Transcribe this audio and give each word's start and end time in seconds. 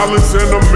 dollars 0.00 0.34
in 0.34 0.50
the 0.50 0.69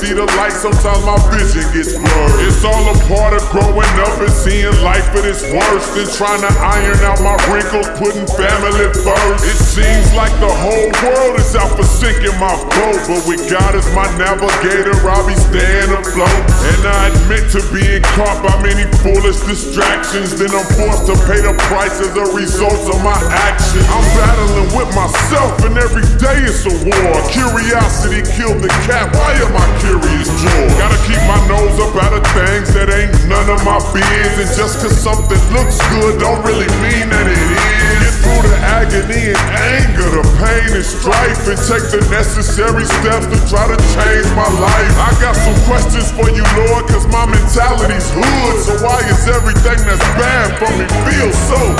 see 0.00 0.16
the 0.16 0.24
light, 0.40 0.56
sometimes 0.56 1.04
my 1.04 1.20
vision 1.28 1.60
gets 1.76 1.92
blurred. 1.92 2.40
It's 2.48 2.64
all 2.64 2.88
a 2.88 2.96
part 3.04 3.36
of 3.36 3.44
growing 3.52 3.94
up 4.00 4.16
and 4.16 4.32
seeing 4.32 4.72
life 4.80 5.04
at 5.12 5.28
its 5.28 5.44
worst. 5.44 5.92
And 6.00 6.08
trying 6.16 6.40
to 6.40 6.52
iron 6.56 6.96
out 7.04 7.20
my 7.20 7.36
wrinkles, 7.52 7.84
putting 8.00 8.24
family 8.32 8.88
first. 9.04 9.44
It 9.44 9.60
seems 9.60 10.08
like 10.16 10.32
the 10.40 10.48
whole 10.48 10.88
world 11.04 11.36
is 11.36 11.52
out 11.52 11.76
for 11.76 11.84
sinking 11.84 12.32
my 12.40 12.56
boat. 12.72 13.00
But 13.04 13.22
with 13.28 13.44
God 13.52 13.76
as 13.76 13.84
my 13.92 14.08
navigator, 14.16 14.96
I'll 15.04 15.26
be 15.28 15.36
staying 15.36 15.92
afloat. 15.92 16.42
And 16.64 16.80
I 16.88 17.12
admit 17.12 17.52
to 17.52 17.60
being 17.68 18.00
caught 18.16 18.40
by 18.40 18.56
many 18.64 18.88
foolish 19.04 19.44
distractions. 19.44 20.32
Then 20.40 20.48
I'm 20.48 20.64
forced 20.80 21.04
to 21.12 21.14
pay 21.28 21.44
the 21.44 21.52
price 21.68 22.00
as 22.00 22.16
a 22.16 22.26
result 22.32 22.88
of 22.88 22.98
my 23.04 23.20
actions. 23.52 23.84
I'm 23.84 24.06
battling 24.16 24.70
with 24.72 24.90
myself, 24.96 25.60
and 25.68 25.76
every 25.76 26.08
day 26.16 26.40
it's 26.48 26.64
a 26.64 26.74
war. 26.88 27.14
Curiosity 27.28 28.09
killed 28.18 28.58
the 28.58 28.70
cat. 28.90 29.14
Why 29.14 29.38
am 29.38 29.54
I 29.54 29.66
curious, 29.78 30.26
George? 30.42 30.74
Gotta 30.74 30.98
keep 31.06 31.22
my 31.30 31.38
nose 31.46 31.78
up 31.78 31.94
out 32.02 32.10
of 32.10 32.26
things 32.34 32.74
that 32.74 32.90
ain't 32.90 33.14
none 33.30 33.46
of 33.46 33.62
my 33.62 33.78
biz. 33.94 34.34
And 34.42 34.50
just 34.50 34.82
cause 34.82 34.98
something 34.98 35.38
looks 35.54 35.78
good, 35.94 36.18
don't 36.18 36.42
really 36.42 36.66
mean 36.82 37.06
that 37.14 37.26
it 37.30 37.38
is. 37.38 38.02
Get 38.02 38.14
through 38.26 38.42
the 38.50 38.58
agony 38.82 39.30
and 39.30 39.42
anger, 39.78 40.10
the 40.10 40.26
pain 40.42 40.74
and 40.74 40.86
strife, 40.86 41.46
and 41.46 41.60
take 41.70 41.86
the 41.94 42.02
necessary 42.10 42.82
steps 42.82 43.30
to 43.30 43.38
try 43.46 43.70
to 43.70 43.78
change 43.94 44.26
my 44.34 44.50
life. 44.58 44.94
I 44.98 45.14
got 45.22 45.38
some 45.38 45.58
questions 45.70 46.10
for 46.10 46.26
you, 46.34 46.42
Lord, 46.66 46.90
cause 46.90 47.06
my 47.14 47.30
mentality's 47.30 48.10
hood. 48.10 48.54
So 48.66 48.74
why 48.82 48.98
is 49.06 49.22
everything 49.30 49.78
that's 49.86 50.06
bad 50.18 50.58
for 50.58 50.70
me 50.74 50.90
feel 51.06 51.30
so 51.46 51.79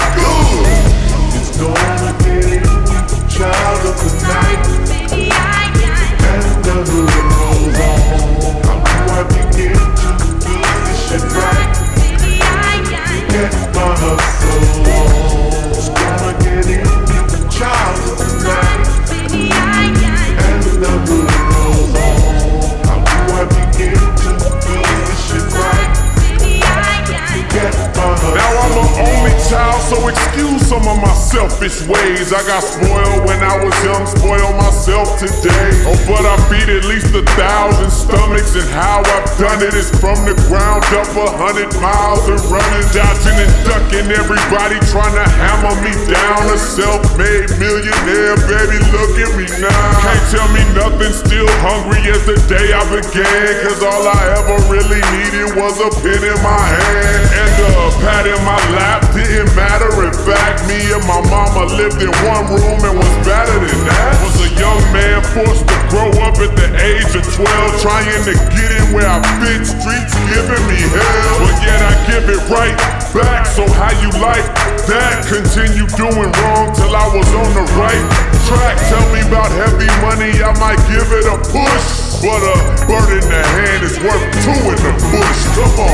excuse 30.31 30.63
some 30.71 30.87
of 30.87 30.99
my 31.03 31.13
selfish 31.15 31.83
ways. 31.91 32.33
I 32.33 32.43
got 32.47 32.63
spoiled 32.63 33.27
when 33.27 33.43
I 33.43 33.59
was 33.59 33.75
young, 33.83 34.07
spoil 34.07 34.55
myself 34.55 35.19
today. 35.19 35.71
Oh, 35.87 35.99
but 36.07 36.23
I 36.23 36.39
feed 36.47 36.71
at 36.71 36.87
least 36.87 37.11
a 37.15 37.23
thousand 37.35 37.91
stomachs, 37.91 38.55
and 38.55 38.69
how 38.71 39.03
I've 39.03 39.27
done 39.39 39.61
it 39.63 39.75
is 39.75 39.91
from 39.99 40.23
the 40.23 40.35
ground 40.47 40.87
up 40.95 41.11
a 41.19 41.27
hundred 41.35 41.75
miles 41.83 42.27
and 42.31 42.39
running, 42.47 42.87
dodging 42.95 43.39
and 43.43 43.55
ducking. 43.67 44.07
Everybody 44.11 44.79
trying 44.91 45.19
to 45.19 45.27
hammer 45.27 45.75
me 45.83 45.95
down. 46.07 46.47
A 46.51 46.59
self-made 46.59 47.51
millionaire, 47.59 48.39
baby, 48.47 48.79
look 48.95 49.13
at 49.19 49.33
me 49.35 49.47
now. 49.59 49.87
Can't 50.07 50.27
tell 50.31 50.49
me 50.55 50.63
nothing, 50.79 51.11
still 51.11 51.51
hungry 51.67 52.07
as 52.07 52.23
the 52.27 52.39
day 52.47 52.71
I 52.71 52.83
began. 52.87 53.51
Cause 53.67 53.83
all 53.83 54.07
I 54.07 54.21
ever 54.39 54.57
really 54.71 55.03
needed 55.19 55.59
was 55.59 55.75
a 55.83 55.91
pen 56.03 56.23
in 56.23 56.39
my 56.43 56.55
hand 56.55 57.27
and 57.35 57.53
a 57.67 57.91
pat 57.99 58.25
in 58.27 58.41
my 58.47 58.61
lap. 58.79 59.03
Didn't 59.11 59.51
matter. 59.59 59.91
In 60.01 60.20
fact, 60.27 60.67
me 60.69 60.79
and 60.93 61.05
my 61.09 61.21
mama 61.29 61.71
lived 61.77 62.01
in 62.01 62.13
one 62.27 62.45
room 62.51 62.81
and 62.85 62.97
was 62.97 63.15
better 63.25 63.57
than 63.57 63.81
that. 63.89 64.13
Was 64.25 64.39
a 64.45 64.51
young 64.57 64.83
man 64.93 65.21
forced 65.33 65.65
to 65.65 65.77
grow 65.89 66.11
up 66.25 66.37
at 66.41 66.53
the 66.57 66.69
age 66.81 67.13
of 67.17 67.25
12, 67.25 67.47
trying 67.81 68.23
to 68.29 68.35
get 68.53 68.71
in 68.71 68.87
where 68.93 69.09
I 69.09 69.21
fit. 69.41 69.65
Streets 69.65 70.15
giving 70.29 70.65
me 70.69 70.81
hell, 70.93 71.37
but 71.45 71.57
yet 71.65 71.81
I 71.81 71.93
give 72.09 72.27
it 72.29 72.43
right 72.49 72.77
back. 73.15 73.47
So 73.47 73.65
how 73.77 73.93
you 74.01 74.11
like 74.21 74.47
that? 74.89 75.27
Continue 75.27 75.87
doing 75.97 76.31
wrong 76.43 76.67
till 76.77 76.93
I 76.95 77.07
was 77.11 77.29
on 77.35 77.51
the 77.57 77.65
right 77.79 78.05
track. 78.51 78.77
Tell 78.91 79.07
me 79.15 79.21
about 79.27 79.51
heavy 79.55 79.91
money, 80.03 80.33
I 80.43 80.53
might 80.59 80.81
give 80.91 81.09
it 81.13 81.27
a 81.27 81.39
push. 81.51 81.87
But 82.21 82.43
a 82.45 82.57
bird 82.85 83.11
in 83.17 83.25
the 83.25 83.43
hand 83.57 83.81
is 83.81 83.97
worth 84.05 84.25
two 84.45 84.61
in 84.69 84.79
the 84.85 84.93
bush. 85.09 85.41
Come 85.57 85.89
on. 85.89 85.90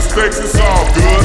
Mistakes, 0.00 0.40
it's 0.40 0.56
all 0.56 0.84
good. 0.96 1.24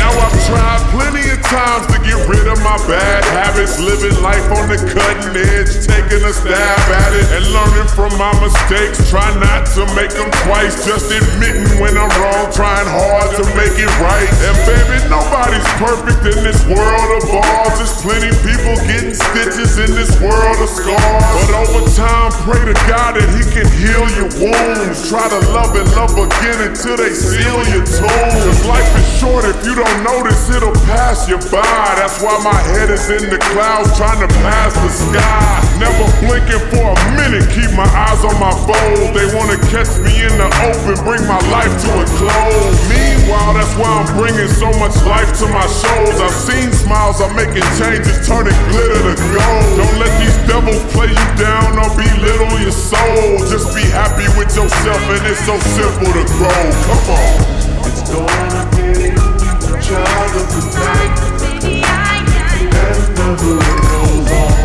Now 0.00 0.08
I've 0.08 0.32
tried 0.48 0.80
plenty 0.96 1.28
of 1.28 1.40
times 1.44 1.86
to 1.92 1.98
get 2.00 2.16
rid 2.24 2.43
of 2.54 2.62
my 2.62 2.78
bad 2.86 3.22
habits, 3.34 3.82
living 3.82 4.14
life 4.22 4.46
on 4.54 4.70
the 4.70 4.78
cutting 4.78 5.34
edge, 5.34 5.74
taking 5.82 6.22
a 6.22 6.30
stab 6.30 6.86
at 7.02 7.12
it, 7.18 7.26
and 7.34 7.44
learning 7.50 7.90
from 7.90 8.14
my 8.14 8.30
mistakes. 8.38 9.02
Try 9.10 9.26
not 9.42 9.66
to 9.74 9.82
make 9.98 10.14
them 10.14 10.30
twice, 10.46 10.86
just 10.86 11.10
admitting 11.10 11.66
when 11.82 11.98
I'm 11.98 12.10
wrong, 12.22 12.46
trying 12.54 12.86
hard 12.86 13.34
to 13.42 13.44
make 13.58 13.74
it 13.74 13.90
right. 13.98 14.30
And 14.46 14.56
baby, 14.70 15.02
nobody's 15.10 15.66
perfect 15.82 16.22
in 16.30 16.38
this 16.46 16.62
world 16.70 17.10
of 17.18 17.26
ours. 17.34 17.74
There's 17.82 17.96
plenty 17.98 18.30
people 18.46 18.78
getting 18.86 19.14
stitches 19.14 19.82
in 19.82 19.90
this 19.98 20.14
world 20.22 20.58
of 20.62 20.70
scars. 20.70 21.34
But 21.50 21.58
over 21.58 21.82
time, 21.98 22.30
pray 22.46 22.62
to 22.70 22.76
God 22.86 23.18
that 23.18 23.28
He 23.34 23.42
can 23.50 23.66
heal 23.82 24.06
your 24.14 24.30
wounds. 24.38 25.10
Try 25.10 25.26
to 25.26 25.40
love 25.50 25.74
and 25.74 25.88
love 25.98 26.14
again 26.14 26.70
until 26.70 26.94
they 27.00 27.10
seal 27.10 27.58
your 27.74 27.82
tombs. 27.82 28.38
Cause 28.46 28.62
life 28.68 28.90
is 28.94 29.08
short, 29.18 29.42
if 29.42 29.58
you 29.66 29.74
don't 29.74 29.98
notice, 30.06 30.46
it'll 30.54 30.76
pass 30.86 31.26
you 31.26 31.38
by. 31.50 31.64
That's 31.98 32.22
why 32.22 32.43
my 32.44 32.60
head 32.76 32.92
is 32.92 33.08
in 33.08 33.32
the 33.32 33.40
clouds 33.56 33.88
trying 33.96 34.20
to 34.20 34.28
pass 34.44 34.76
the 34.76 34.92
sky. 34.92 35.64
Never 35.80 36.04
blinking 36.20 36.60
for 36.68 36.92
a 36.92 36.98
minute, 37.16 37.48
keep 37.48 37.72
my 37.72 37.88
eyes 37.88 38.20
on 38.20 38.36
my 38.36 38.52
goal. 38.68 39.00
They 39.16 39.24
wanna 39.32 39.56
catch 39.72 39.88
me 40.04 40.12
in 40.12 40.36
the 40.36 40.52
open, 40.60 40.92
bring 41.08 41.24
my 41.24 41.40
life 41.48 41.72
to 41.72 41.88
a 41.96 42.04
close. 42.20 42.76
Meanwhile, 42.84 43.56
that's 43.56 43.72
why 43.80 43.88
I'm 43.88 44.08
bringing 44.20 44.52
so 44.60 44.68
much 44.76 44.92
life 45.08 45.32
to 45.40 45.48
my 45.48 45.64
shows. 45.64 46.20
I've 46.20 46.36
seen 46.36 46.68
smiles, 46.68 47.24
I'm 47.24 47.32
making 47.32 47.64
changes, 47.80 48.12
turning 48.28 48.52
glitter 48.68 49.00
to 49.08 49.14
gold. 49.16 49.68
Don't 49.80 49.96
let 49.96 50.12
these 50.20 50.36
devils 50.44 50.84
play 50.92 51.08
you 51.08 51.28
down 51.40 51.80
or 51.80 51.88
belittle 51.96 52.60
your 52.60 52.76
soul. 52.76 53.40
Just 53.48 53.72
be 53.72 53.88
happy 53.88 54.28
with 54.36 54.52
yourself, 54.52 55.00
and 55.16 55.24
it's 55.32 55.40
so 55.48 55.56
simple 55.72 56.12
to 56.12 56.24
grow. 56.36 56.60
Come 56.92 57.08
on. 57.08 57.40
It's 57.88 58.04
gonna 58.12 58.68
be 58.76 59.16
the 59.16 59.72
child 59.80 60.32
of 60.36 60.46
the 60.52 60.62
night 60.76 62.13
remember 62.84 63.44
who 63.44 63.56
knows 63.56 64.32
all. 64.32 64.63